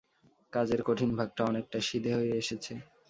[0.53, 2.73] কাজের কঠিন ভাগটা অনেকটা সিধে হয়ে এসেছে।